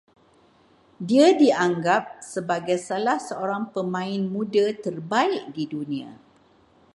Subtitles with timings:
[1.09, 2.03] Dia dianggap
[2.33, 6.09] sebagai salah seorang pemain muda terbaik di dunia